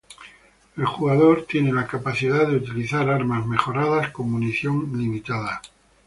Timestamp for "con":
4.09-4.31